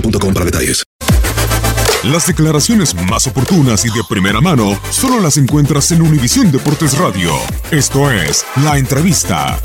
boostmobile.com 0.00 0.34
para 0.34 0.44
detalles. 0.44 0.84
Las 2.04 2.26
declaraciones 2.26 2.94
más 3.10 3.26
oportunas 3.26 3.84
y 3.84 3.88
de 3.88 4.02
primera 4.08 4.40
mano 4.40 4.78
solo 4.90 5.20
las 5.20 5.38
encuentras 5.38 5.90
en 5.90 6.02
Univisión 6.02 6.52
Deportes 6.52 6.96
Radio. 6.98 7.32
Esto 7.70 8.10
es 8.10 8.44
La 8.62 8.78
Entrevista. 8.78 9.58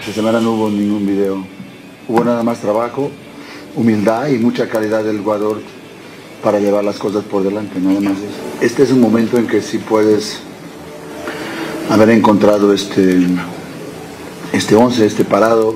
Esta 0.00 0.12
semana 0.12 0.40
no 0.40 0.52
hubo 0.52 0.70
ningún 0.70 1.06
video. 1.06 1.46
Hubo 2.08 2.24
nada 2.24 2.42
más 2.42 2.60
trabajo, 2.60 3.10
humildad 3.76 4.28
y 4.28 4.38
mucha 4.38 4.68
calidad 4.68 5.04
del 5.04 5.20
jugador 5.20 5.60
para 6.42 6.58
llevar 6.58 6.84
las 6.84 6.96
cosas 6.96 7.24
por 7.24 7.42
delante, 7.42 7.78
nada 7.78 8.00
más 8.00 8.18
eso. 8.18 8.60
Este 8.60 8.82
es 8.84 8.90
un 8.90 9.00
momento 9.00 9.36
en 9.36 9.46
que 9.46 9.60
sí 9.60 9.78
puedes 9.78 10.40
haber 11.90 12.10
encontrado 12.10 12.72
este, 12.72 13.20
este 14.52 14.74
11, 14.74 15.06
este 15.06 15.24
parado, 15.24 15.74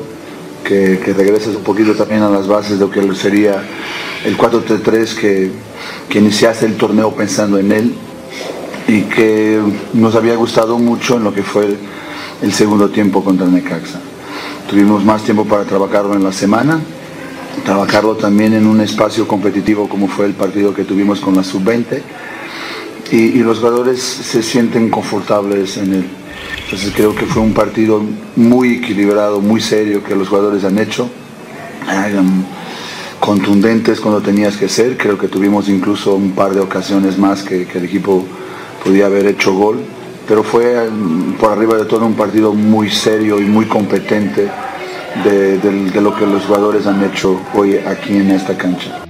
que, 0.64 1.00
que 1.04 1.12
regresas 1.12 1.56
un 1.56 1.62
poquito 1.62 1.94
también 1.94 2.22
a 2.22 2.30
las 2.30 2.46
bases 2.46 2.78
de 2.78 2.86
lo 2.86 2.90
que 2.90 3.14
sería 3.14 3.62
el 4.24 4.36
4-3-3 4.36 5.14
que, 5.14 5.50
que 6.08 6.18
iniciaste 6.18 6.66
el 6.66 6.76
torneo 6.76 7.14
pensando 7.14 7.58
en 7.58 7.72
él 7.72 7.94
y 8.86 9.02
que 9.02 9.60
nos 9.94 10.14
había 10.14 10.34
gustado 10.36 10.78
mucho 10.78 11.16
en 11.16 11.24
lo 11.24 11.32
que 11.32 11.42
fue 11.42 11.76
el, 12.42 12.52
segundo 12.52 12.90
tiempo 12.90 13.22
contra 13.22 13.46
Necaxa. 13.46 14.00
Tuvimos 14.68 15.04
más 15.04 15.22
tiempo 15.22 15.44
para 15.44 15.64
trabajarlo 15.64 16.14
en 16.14 16.24
la 16.24 16.32
semana, 16.32 16.80
trabajarlo 17.64 18.16
también 18.16 18.52
en 18.54 18.66
un 18.66 18.80
espacio 18.80 19.26
competitivo 19.28 19.88
como 19.88 20.08
fue 20.08 20.26
el 20.26 20.34
partido 20.34 20.74
que 20.74 20.84
tuvimos 20.84 21.20
con 21.20 21.36
la 21.36 21.44
sub-20 21.44 22.02
y, 23.12 23.16
y 23.16 23.38
los 23.38 23.58
jugadores 23.58 24.00
se 24.00 24.42
sienten 24.42 24.90
confortables 24.90 25.76
en 25.76 25.94
él. 25.94 26.19
Entonces 26.70 26.92
creo 26.94 27.16
que 27.16 27.26
fue 27.26 27.42
un 27.42 27.52
partido 27.52 28.00
muy 28.36 28.74
equilibrado, 28.74 29.40
muy 29.40 29.60
serio 29.60 30.04
que 30.04 30.14
los 30.14 30.28
jugadores 30.28 30.62
han 30.62 30.78
hecho, 30.78 31.10
hagan 31.88 32.46
contundentes 33.18 33.98
cuando 33.98 34.20
tenías 34.20 34.56
que 34.56 34.68
ser. 34.68 34.96
Creo 34.96 35.18
que 35.18 35.26
tuvimos 35.26 35.68
incluso 35.68 36.14
un 36.14 36.30
par 36.30 36.54
de 36.54 36.60
ocasiones 36.60 37.18
más 37.18 37.42
que, 37.42 37.66
el 37.74 37.84
equipo 37.84 38.24
podía 38.84 39.06
haber 39.06 39.26
hecho 39.26 39.52
gol, 39.52 39.80
pero 40.28 40.44
fue 40.44 40.88
mm, 40.88 41.38
por 41.40 41.50
arriba 41.50 41.76
de 41.76 41.86
todo 41.86 42.06
un 42.06 42.14
partido 42.14 42.52
muy 42.52 42.88
serio 42.88 43.40
y 43.40 43.46
muy 43.46 43.64
competente 43.64 44.48
de 45.24 46.00
lo 46.00 46.14
que 46.14 46.24
los 46.24 46.44
jugadores 46.44 46.86
han 46.86 47.02
hecho 47.02 47.40
hoy 47.52 47.78
aquí 47.78 48.16
en 48.16 48.30
esta 48.30 48.56
cancha. 48.56 49.09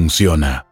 funciona. 0.00 0.69